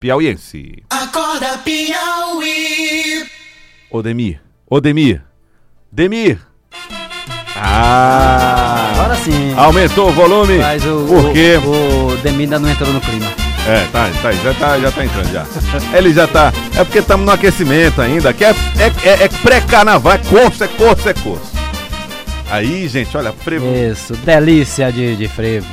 [0.00, 0.82] piauiense.
[0.88, 3.26] Acorda Piauí.
[3.90, 5.22] Odemir, Odemir,
[5.92, 6.38] Demir.
[7.54, 8.92] Ah!
[8.94, 9.52] Agora sim.
[9.56, 10.56] Aumentou o volume.
[10.56, 11.58] Mas o, Por quê?
[11.62, 13.26] o, o Demi ainda não entrou no clima.
[13.68, 15.46] É, tá, tá, já tá, já tá entrando já.
[15.96, 16.50] Ele já tá.
[16.74, 20.68] É porque estamos no aquecimento ainda, que é, é, é- é pré-carnaval, é curso, é
[20.68, 21.52] curso, é curso.
[22.50, 23.66] Aí, gente, olha, frevo.
[23.74, 25.66] Isso, delícia de, de frevo.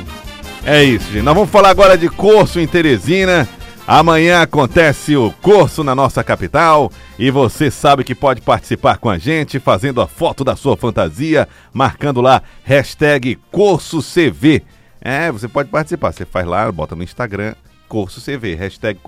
[0.66, 1.24] É isso, gente.
[1.24, 3.48] Nós vamos falar agora de curso em Teresina.
[3.88, 9.18] Amanhã acontece o curso na nossa capital e você sabe que pode participar com a
[9.18, 14.62] gente fazendo a foto da sua fantasia, marcando lá hashtag curso CV.
[15.00, 16.12] É, você pode participar.
[16.12, 17.56] Você faz lá, bota no Instagram
[17.88, 19.00] curso CV, hashtag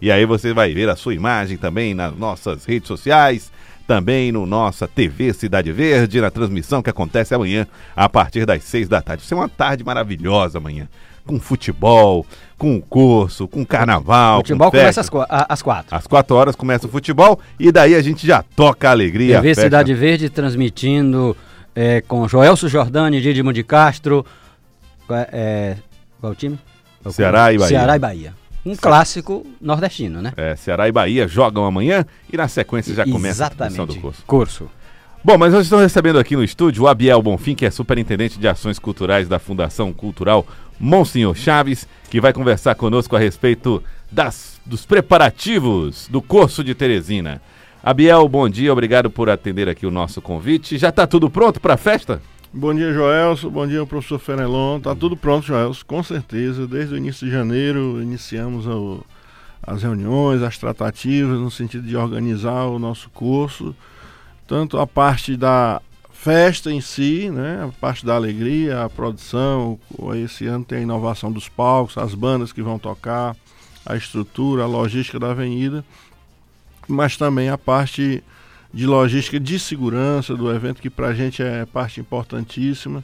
[0.00, 3.50] e aí você vai ver a sua imagem também nas nossas redes sociais,
[3.88, 8.88] também no nossa TV Cidade Verde, na transmissão que acontece amanhã a partir das seis
[8.88, 9.22] da tarde.
[9.22, 10.86] Vai ser uma tarde maravilhosa amanhã.
[11.28, 12.24] Com futebol,
[12.56, 14.36] com curso, com carnaval.
[14.38, 15.94] O futebol com começa às, a- às quatro.
[15.94, 19.38] Às quatro horas começa o futebol e daí a gente já toca a alegria.
[19.38, 19.62] a TV festa.
[19.64, 21.36] Cidade Verde transmitindo
[21.76, 24.24] é, com Joelso Jordani, Dídimo de Castro.
[25.06, 25.76] Qual é, é,
[26.20, 26.58] qual o time?
[27.02, 27.68] Qual- Ceará e Bahia.
[27.68, 28.34] Ceará e Bahia.
[28.64, 30.32] Um clássico nordestino, né?
[30.36, 33.86] É, Ceará e Bahia jogam amanhã e na sequência já começa a Exatamente.
[33.86, 34.22] do curso.
[34.26, 34.70] Curso.
[35.24, 38.46] Bom, mas nós estamos recebendo aqui no estúdio o Abiel Bonfim, que é superintendente de
[38.46, 40.46] ações culturais da Fundação Cultural
[40.80, 47.40] Monsenhor Chaves, que vai conversar conosco a respeito das, dos preparativos do curso de Teresina.
[47.82, 50.78] Abiel, bom dia, obrigado por atender aqui o nosso convite.
[50.78, 52.20] Já está tudo pronto para a festa?
[52.52, 53.50] Bom dia, Joelso.
[53.50, 54.80] Bom dia, professor Fenelon.
[54.80, 56.66] Tá tudo pronto, Joelso, com certeza.
[56.66, 59.04] Desde o início de janeiro iniciamos o-
[59.62, 63.74] as reuniões, as tratativas, no sentido de organizar o nosso curso.
[64.46, 65.80] Tanto a parte da
[66.18, 69.78] festa em si, né, a parte da alegria, a produção.
[70.16, 73.36] Esse ano tem a inovação dos palcos, as bandas que vão tocar,
[73.86, 75.84] a estrutura, a logística da avenida,
[76.88, 78.22] mas também a parte
[78.74, 83.02] de logística de segurança do evento, que para a gente é parte importantíssima.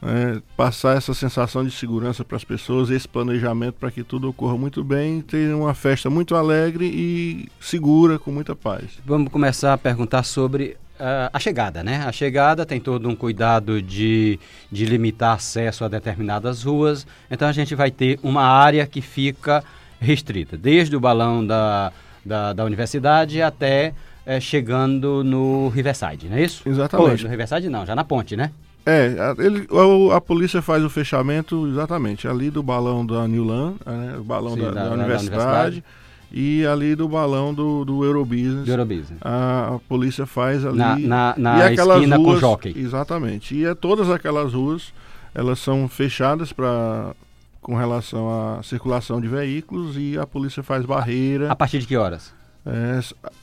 [0.00, 0.40] né?
[0.56, 4.82] passar essa sensação de segurança para as pessoas, esse planejamento para que tudo ocorra muito
[4.82, 8.98] bem, ter uma festa muito alegre e segura, com muita paz.
[9.04, 12.04] Vamos começar a perguntar sobre ah, a chegada, né?
[12.06, 14.38] A chegada tem todo um cuidado de,
[14.70, 17.06] de limitar acesso a determinadas ruas.
[17.30, 19.62] Então a gente vai ter uma área que fica
[20.00, 21.92] restrita, desde o balão da,
[22.24, 23.94] da, da universidade até
[24.26, 26.68] eh, chegando no Riverside, não é isso?
[26.68, 27.22] Exatamente.
[27.22, 28.50] Ou, no Riverside não, já na ponte, né?
[28.84, 33.76] É, a, ele, o- a polícia faz o fechamento exatamente ali do balão da Newland,
[33.84, 35.84] né, o balão Sim, da, da- da da universidade, universidade.
[36.32, 38.64] E ali do balão do, do Eurobusiness.
[38.64, 39.18] Do Eurobusiness.
[39.22, 40.76] A, a polícia faz ali.
[40.78, 42.74] Na- na- na e aquelas esquina com ruas, Jockey.
[42.76, 43.54] Exatamente.
[43.54, 44.92] E é, todas aquelas ruas,
[45.34, 47.12] elas são fechadas para
[47.60, 48.28] com relação
[48.58, 51.50] à circulação de veículos e a polícia faz barreira.
[51.50, 52.32] A partir de que horas?
[52.68, 52.98] É,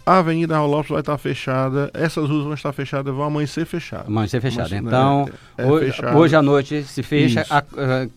[0.06, 4.08] a Avenida Raul Lopes vai estar fechada, essas ruas vão estar fechadas, vão amanhecer fechadas.
[4.08, 4.64] Amanhecer fechado.
[4.64, 6.18] Mas, né, Então, é hoje, fechado.
[6.18, 7.46] hoje à noite se fecha.
[7.50, 7.64] A- a-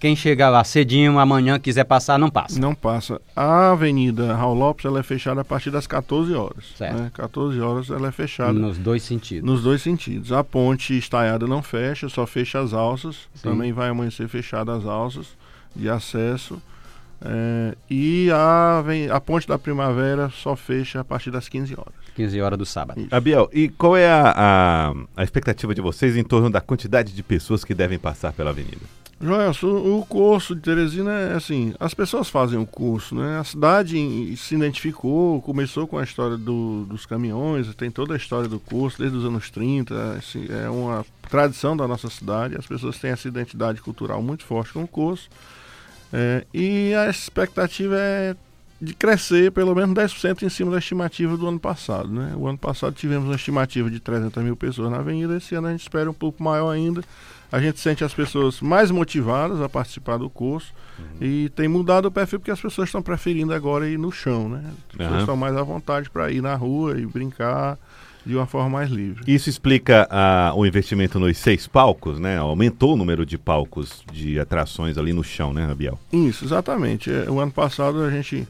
[0.01, 2.59] quem chegar lá cedinho, amanhã quiser passar, não passa.
[2.59, 3.21] Não passa.
[3.37, 6.65] A Avenida Raul Lopes ela é fechada a partir das 14 horas.
[6.77, 6.99] Certo.
[6.99, 7.11] Né?
[7.15, 8.53] 14 horas ela é fechada.
[8.53, 9.49] Nos dois sentidos.
[9.49, 10.33] Nos dois sentidos.
[10.33, 13.15] A ponte estaiada não fecha, só fecha as alças.
[13.33, 13.51] Sim.
[13.51, 15.29] Também vai amanhecer fechada as alças
[15.75, 16.61] de acesso.
[17.21, 21.95] É, e a, aven- a ponte da primavera só fecha a partir das 15 horas.
[22.15, 23.01] 15 horas do sábado.
[23.01, 23.15] Isso.
[23.15, 27.23] Abiel, e qual é a, a, a expectativa de vocês em torno da quantidade de
[27.23, 28.81] pessoas que devem passar pela avenida?
[29.19, 29.69] Joelson,
[29.99, 33.39] o curso de Teresina é assim, as pessoas fazem o curso, né?
[33.39, 38.47] A cidade se identificou, começou com a história do- dos caminhões, tem toda a história
[38.47, 42.99] do curso desde os anos 30, assim, é uma tradição da nossa cidade, as pessoas
[42.99, 45.31] têm essa identidade cultural muito forte com o curso.
[46.13, 48.37] É, e a expectativa é
[48.81, 52.09] de crescer pelo menos 10% em cima da estimativa do ano passado.
[52.09, 52.35] Né?
[52.37, 55.71] O ano passado tivemos uma estimativa de 300 mil pessoas na avenida, esse ano a
[55.71, 57.03] gente espera um pouco maior ainda.
[57.51, 60.75] A gente sente as pessoas mais motivadas a participar do curso
[61.21, 64.49] e tem mudado o perfil porque as pessoas estão preferindo agora ir no chão.
[64.49, 64.65] Né?
[64.91, 67.79] As pessoas estão mais à vontade para ir na rua e brincar
[68.27, 69.23] de uma forma mais livre.
[69.27, 72.37] Isso explica ah, o investimento nos seis palcos, né?
[72.39, 75.99] Aumentou o número de palcos de atrações ali no chão, né, Abiel?
[76.13, 77.11] Isso, exatamente.
[77.11, 78.47] É, o ano passado a gente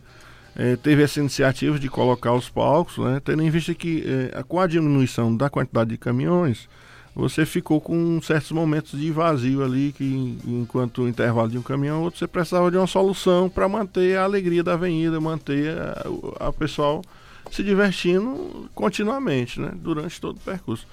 [0.57, 4.59] eh, teve essa iniciativa de colocar os palcos, né, tendo em vista que eh, com
[4.59, 6.67] a diminuição da quantidade de caminhões,
[7.15, 12.03] você ficou com certos momentos de vazio ali, que enquanto o intervalo de um caminhão,
[12.03, 16.35] outro você precisava de uma solução para manter a alegria da avenida, manter a, o-
[16.41, 17.03] a pessoal
[17.51, 20.87] se divertindo continuamente, né, durante todo o percurso.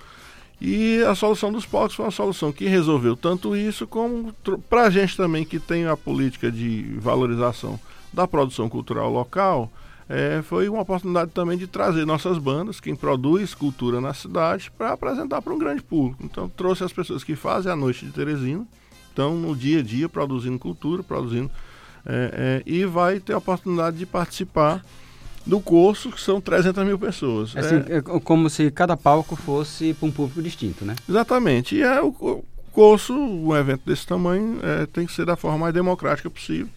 [0.62, 4.34] E a solução dos palcos foi uma solução que resolveu tanto isso como
[4.70, 7.80] para a gente também que tem a política de valorização
[8.14, 9.70] da produção cultural local,
[10.08, 14.92] é, foi uma oportunidade também de trazer nossas bandas, quem produz cultura na cidade, para
[14.94, 16.24] apresentar para um grande público.
[16.24, 18.66] Então trouxe as pessoas que fazem a noite de Teresina,
[19.10, 21.50] estão no dia a dia produzindo cultura, produzindo
[22.06, 24.84] é, é, e vai ter a oportunidade de participar
[25.46, 27.56] do curso, que são 300 mil pessoas.
[27.56, 30.96] Assim, é, como se cada palco fosse para um público distinto, né?
[31.08, 31.76] Exatamente.
[31.76, 35.58] E é o, o curso, um evento desse tamanho, é, tem que ser da forma
[35.58, 36.70] mais democrática possível.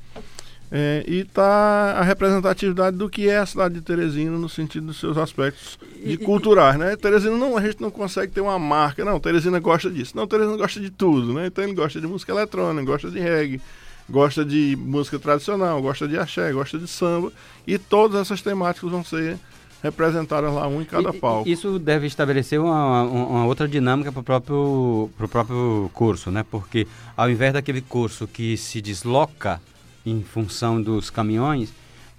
[0.71, 4.99] É, e está a representatividade do que é a cidade de Teresina no sentido dos
[4.99, 6.97] seus aspectos de e, culturais, né?
[6.97, 10.17] Teresina não, a gente não consegue ter uma marca, não, Teresina gosta disso.
[10.17, 11.47] Não, Teresina gosta de tudo, né?
[11.47, 13.61] Então ele gosta de música eletrônica, gosta de reggae,
[14.09, 17.33] gosta de música tradicional, gosta de axé, gosta de samba,
[17.67, 19.39] e todas essas temáticas vão ser
[19.83, 21.49] representadas lá, um em cada e, palco.
[21.49, 26.45] Isso deve estabelecer uma, uma outra dinâmica para o próprio, pro próprio curso, né?
[26.49, 26.87] Porque
[27.17, 29.61] ao invés daquele curso que se desloca
[30.05, 31.73] em função dos caminhões,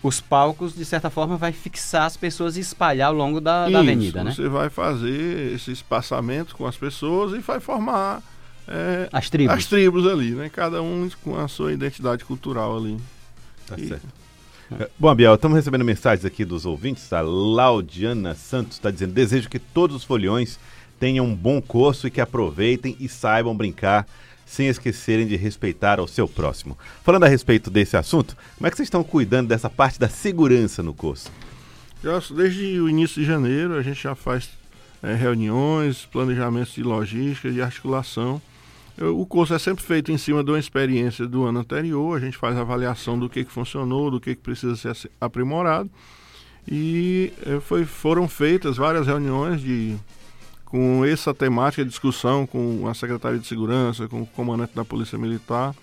[0.03, 3.73] os palcos, de certa forma, vai fixar as pessoas e espalhar ao longo da, Isso,
[3.73, 4.31] da avenida, né?
[4.31, 8.21] Você vai fazer esse espaçamento com as pessoas e vai formar
[8.67, 9.55] é, as tribos.
[9.55, 10.49] As tribos ali, né?
[10.49, 12.97] Cada um com a sua identidade cultural ali.
[13.65, 13.87] Tá e...
[13.87, 14.07] certo.
[14.77, 17.11] É, bom, Biel, estamos recebendo mensagens aqui dos ouvintes.
[17.13, 20.59] A Laudiana Santos está dizendo: desejo que todos os foliões
[20.99, 24.05] tenham um bom curso e que aproveitem e saibam brincar
[24.45, 26.77] sem esquecerem de respeitar o seu próximo.
[27.03, 30.81] Falando a respeito desse assunto, como é que vocês estão cuidando dessa parte da segurança
[30.81, 31.31] no curso?
[32.35, 34.49] Desde o início de janeiro, a gente já faz
[35.03, 38.41] é, reuniões, planejamentos de logística, de articulação
[38.99, 42.37] o curso é sempre feito em cima de uma experiência do ano anterior, a gente
[42.37, 45.89] faz a avaliação do que, que funcionou, do que, que precisa ser aprimorado.
[46.67, 49.95] E eh, foi, foram feitas várias reuniões de,
[50.65, 55.17] com essa temática de discussão com a Secretaria de Segurança, com o comandante da Polícia
[55.17, 55.75] Militar,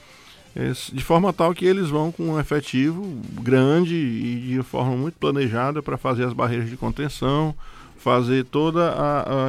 [0.92, 3.02] de forma tal que eles vão com um efetivo
[3.42, 7.52] grande e de forma muito planejada para fazer as barreiras de contenção,
[7.96, 8.78] fazer todo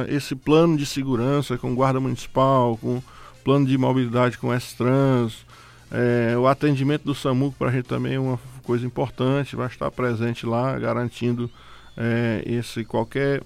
[0.08, 3.00] esse plano de segurança com guarda municipal, com
[3.46, 5.46] plano de mobilidade com S-Trans,
[5.92, 9.88] é, o atendimento do SAMU para a gente também é uma coisa importante, vai estar
[9.92, 11.48] presente lá, garantindo
[11.96, 13.40] é, esse qualquer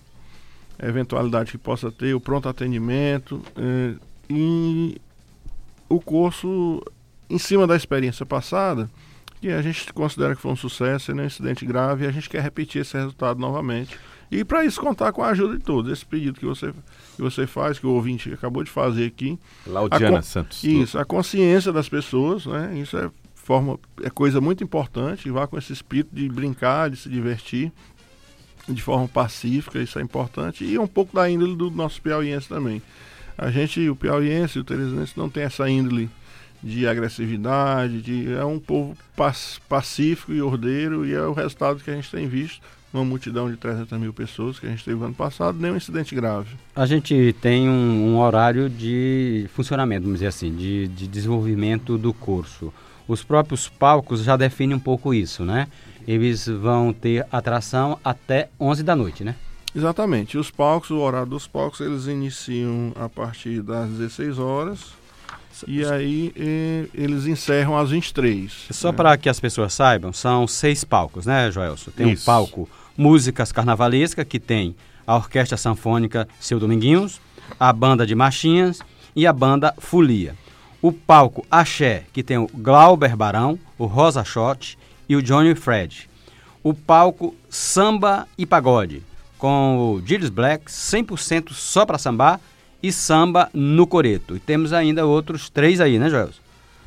[0.82, 3.94] eventualidade que possa ter, o pronto atendimento é,
[4.30, 4.98] e
[5.86, 6.82] o curso
[7.28, 8.88] em cima da experiência passada,
[9.38, 12.30] que a gente considera que foi um sucesso, é um incidente grave, e a gente
[12.30, 13.98] quer repetir esse resultado novamente
[14.30, 15.90] e para isso contar com a ajuda de todos.
[15.90, 16.72] Esse pedido que você,
[17.20, 19.38] que você faz, que o ouvinte acabou de fazer aqui.
[19.66, 20.64] Laudiana Santos.
[20.64, 22.78] Isso, a consciência das pessoas, né?
[22.78, 25.30] Isso é forma é coisa muito importante.
[25.30, 27.70] Vá com esse espírito de brincar, de se divertir
[28.68, 30.64] de forma pacífica, isso é importante.
[30.64, 32.80] E um pouco da índole do nosso piauiense também.
[33.36, 36.08] A gente, o piauiense o teresinense não tem essa índole
[36.62, 38.96] de agressividade, de, é um povo
[39.68, 42.60] pacífico e ordeiro e é o resultado que a gente tem visto
[42.92, 46.56] uma multidão de 300 mil pessoas que a gente teve ano passado, nenhum incidente grave.
[46.74, 52.12] A gente tem um, um horário de funcionamento, vamos dizer assim, de, de, desenvolvimento do
[52.12, 52.72] curso.
[53.06, 55.68] Os próprios palcos já definem um pouco isso, né?
[56.06, 59.36] Eles vão ter atração até 11 da noite, né?
[59.74, 60.36] Exatamente.
[60.36, 65.00] Os palcos, o horário dos palcos, eles iniciam a partir das 16 horas
[65.66, 68.68] e aí e, eles encerram às 23.
[68.70, 68.96] Só né?
[68.96, 71.90] para que as pessoas saibam, são seis palcos, né, Joelson?
[71.90, 72.22] Tem Isso.
[72.22, 74.74] um palco músicas carnavalescas, que tem
[75.06, 77.20] a Orquestra Sanfônica Seu Dominguinhos,
[77.58, 78.80] a Banda de Machinhas
[79.14, 80.36] e a Banda Folia.
[80.82, 84.78] O palco Axé, que tem o Glauber Barão, o Rosa Shot
[85.08, 86.08] e o Johnny Fred.
[86.62, 89.02] O palco Samba e Pagode,
[89.36, 92.40] com o Gilles Black, 100% só para sambar,
[92.82, 94.36] e samba no coreto.
[94.36, 96.40] E temos ainda outros três aí, né, Joelson?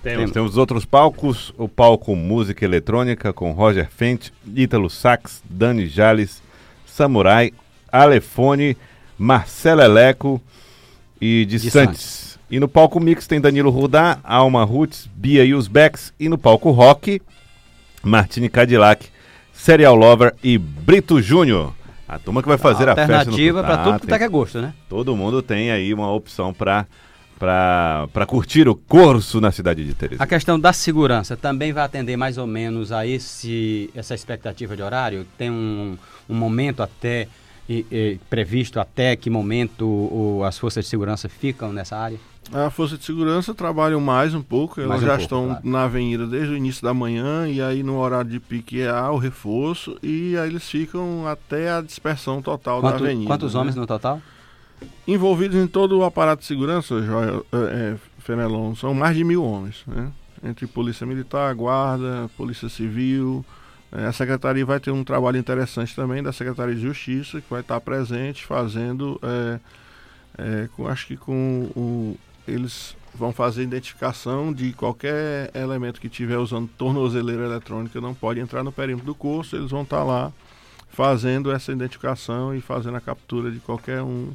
[0.04, 0.32] Temos.
[0.32, 6.44] Temos outros palcos, o palco Música Eletrônica com Roger Fent, Ítalo Sax, Dani Jales,
[6.86, 7.54] Samurai,
[7.90, 8.76] Alefone,
[9.18, 10.42] Marcelo Eleco
[11.22, 12.02] e de, de Santos.
[12.02, 12.40] Santos.
[12.52, 16.14] E no palco Mix tem Danilo Rudá, Alma Roots, Bia e os Becks.
[16.20, 17.22] E no palco Rock,
[18.04, 19.08] Martini Cadillac,
[19.54, 21.74] Serial Lover e Brito Júnior.
[22.06, 23.16] A turma que vai fazer a, a festa.
[23.20, 24.74] Alternativa para tudo que é gosto, né?
[24.90, 26.86] Todo mundo tem aí uma opção para
[27.40, 30.24] para curtir o curso na cidade de Teresina.
[30.24, 34.82] A questão da segurança também vai atender mais ou menos a esse, essa expectativa de
[34.82, 35.26] horário?
[35.38, 35.98] Tem um,
[36.30, 37.28] um momento até
[37.68, 42.20] e, e, previsto até que momento o, as forças de segurança ficam nessa área?
[42.52, 45.62] A força de segurança trabalham mais um pouco, elas um já pouco, estão claro.
[45.64, 49.18] na avenida desde o início da manhã e aí no horário de pique há o
[49.18, 53.28] reforço e aí eles ficam até a dispersão total Quanto, da avenida.
[53.28, 53.60] Quantos né?
[53.62, 54.22] homens no total?
[55.08, 59.84] Envolvidos em todo o aparato de segurança, é, é, Fenelon, são mais de mil homens.
[59.88, 60.12] Né?
[60.44, 63.46] entre Polícia Militar, Guarda, Polícia Civil.
[63.92, 67.62] É, a Secretaria vai ter um trabalho interessante também da Secretaria de Justiça, que vai
[67.62, 69.60] estar presente fazendo, é,
[70.38, 76.38] é, com, acho que com o, eles vão fazer identificação de qualquer elemento que estiver
[76.38, 80.34] usando tornozeleira eletrônica não pode entrar no perímetro do curso, eles vão estar lá
[80.90, 84.32] fazendo essa identificação e fazendo a captura de qualquer um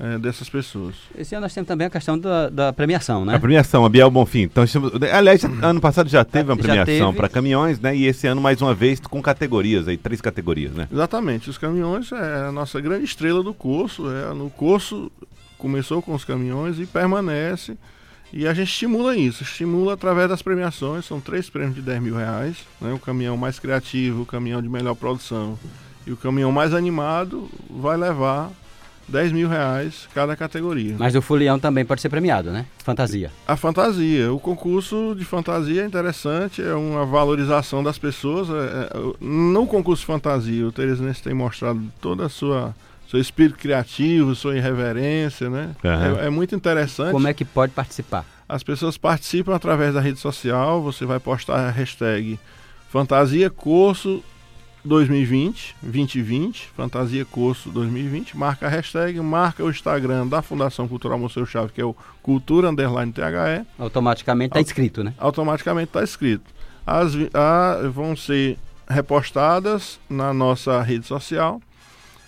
[0.00, 0.94] é, dessas pessoas.
[1.16, 3.36] Esse ano nós temos também a questão da, da premiação, né?
[3.36, 4.42] A premiação, a Biel Bonfim.
[4.42, 7.94] Então, estamos- aliás, ano passado já teve uma Já premiação para caminhões, né?
[7.96, 10.88] E esse ano, mais uma vez, com categorias aí, três categorias, né?
[10.90, 14.10] Exatamente, os caminhões é a nossa grande estrela do curso.
[14.10, 15.10] É, no curso
[15.58, 17.76] começou com os caminhões e permanece.
[18.32, 21.04] E a gente estimula isso, estimula através das premiações.
[21.04, 22.56] São três prêmios de 10 mil reais.
[22.80, 22.90] Né?
[22.92, 25.58] O caminhão mais criativo, o caminhão de melhor produção
[26.06, 28.50] e o caminhão mais animado vai levar
[29.08, 30.94] 10 mil reais cada categoria.
[30.98, 32.66] Mas o folião também pode ser premiado, né?
[32.84, 33.30] Fantasia.
[33.46, 34.32] A fantasia.
[34.32, 38.48] O concurso de fantasia é interessante, é uma valorização das pessoas.
[38.48, 38.90] é- é-
[39.20, 42.74] no concurso de fantasia, o Teresinense tem mostrado toda a sua
[43.10, 45.72] seu espírito criativo, sua irreverência, né?
[45.84, 46.18] Aham.
[46.20, 47.12] É, é muito interessante.
[47.12, 48.24] Como é que pode participar?
[48.48, 52.38] As pessoas participam através da rede social, você vai postar a hashtag
[52.90, 54.22] Fantasia Curso
[54.84, 61.46] 2020, 2020, Fantasia Curso 2020, marca a hashtag, marca o Instagram da Fundação Cultural Museu
[61.46, 65.14] Chave, que é o Cultura Underline THE, Automaticamente está inscrito, né?
[65.18, 66.44] automaticamente está escrito.
[66.86, 68.58] As a- vão ser
[68.88, 71.60] repostadas na nossa rede social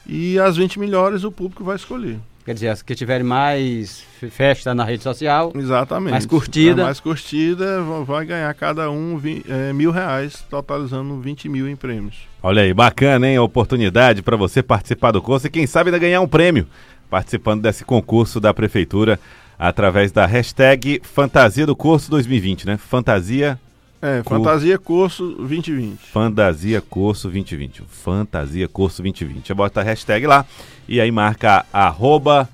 [0.06, 2.18] e as 20 melhores o público vai escolher.
[2.44, 6.10] Quer dizer, as que tiverem mais fe- festa na rede social, Exatamente.
[6.12, 6.82] Mais curtida.
[6.82, 11.74] A mais curtida va- vai ganhar cada um eh, mil reais, totalizando 20 mil em
[11.74, 12.16] prêmios.
[12.42, 13.36] Olha aí, bacana, hein?
[13.38, 16.66] A oportunidade para você participar do curso e quem sabe ainda ganhar um prêmio
[17.08, 19.18] participando desse concurso da Prefeitura
[19.58, 22.76] através da hashtag Fantasia do Curso 2020, né?
[22.76, 23.58] Fantasia,
[24.04, 25.98] É, Fantasia Curso 2020.
[25.98, 27.84] Fantasia Curso 2020.
[27.88, 29.46] Fantasia Curso 2020.
[29.46, 30.44] Você bota a hashtag lá
[30.86, 32.46] e aí marca arroba,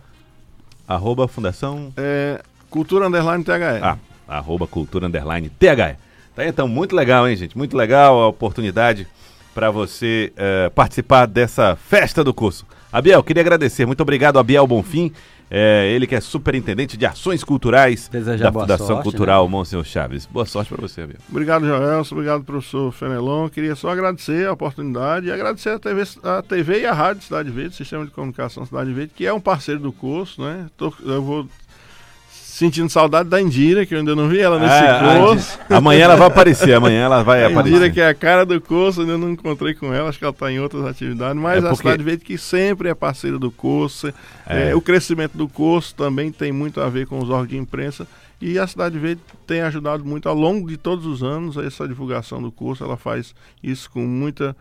[0.86, 2.40] arroba Fundação É,
[2.70, 3.52] Cultura Underline THE.
[3.82, 5.96] Ah, arroba cultura underline THE.
[6.36, 7.58] Tá, então, muito legal, hein, gente?
[7.58, 9.08] Muito legal a oportunidade
[9.52, 12.64] para você eh, participar dessa festa do curso.
[12.92, 13.84] Abiel, queria agradecer.
[13.84, 15.12] Muito obrigado, Abiel Bonfim.
[15.50, 20.24] Eh, ele que é superintendente de ações culturais Desejar da Fundação sorte, Cultural Monsenhor Chaves.
[20.26, 21.18] Boa sorte para você, Abiel.
[21.28, 22.14] Obrigado, Joelson.
[22.14, 23.48] Obrigado, professor Fenelon.
[23.48, 27.50] Queria só agradecer a oportunidade e agradecer a TV, a TV e a Rádio Cidade
[27.50, 30.66] Verde, Sistema de Comunicação Cidade Verde, que é um parceiro do curso, né?
[30.76, 31.48] Tô- eu vou
[32.60, 35.58] sentindo saudade da Indira, que eu ainda não vi ela nesse Ah, curso.
[35.70, 37.92] a- amanhã ela vai aparecer, amanhã ela vai A Indira, aparecer.
[37.94, 40.52] que é a cara do curso, ainda não encontrei com ela, acho que ela está
[40.52, 44.08] em outras atividades, mas É a porque- Cidade Verde que sempre é parceira do curso.
[44.46, 44.70] É.
[44.70, 48.06] É, o crescimento do curso também tem muito a ver com os órgãos de imprensa.
[48.42, 51.88] E a Cidade Verde tem ajudado muito ao longo de todos os anos a essa
[51.88, 52.84] divulgação do curso.
[52.84, 54.54] Ela faz isso com muita,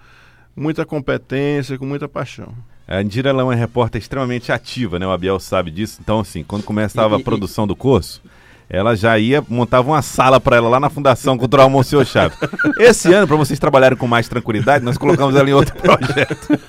[0.55, 2.53] muita competência, com muita paixão.
[2.91, 5.05] A Indira é uma repórter extremamente ativa, né?
[5.05, 5.99] O Abiel sabe disso.
[6.01, 8.19] Então, assim, quando começava E- a e- produção do curso,
[8.67, 12.37] ela já ia, montava uma sala para ela lá na Fundação Cultural Monsenhor Chaves.
[12.79, 16.59] Esse ano, para vocês trabalharem com mais tranquilidade, nós colocamos ela em outro projeto.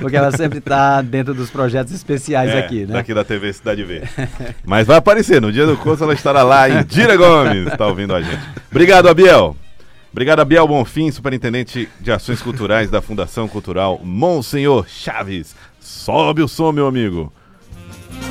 [0.00, 2.94] Porque ela sempre está dentro dos projetos especiais É, aqui, né?
[2.94, 4.08] Daqui da TV Cidade Verde.
[4.64, 8.20] Mas vai aparecer, no dia do curso ela estará lá, Indira Gomes, está ouvindo a
[8.20, 8.42] gente.
[8.70, 9.56] Obrigado, Abiel.
[10.14, 15.56] Obrigado, Abiel Bonfim, superintendente de ações culturais da Fundação Cultural Monsenhor Chaves.
[15.80, 17.32] Sobe o som, meu amigo.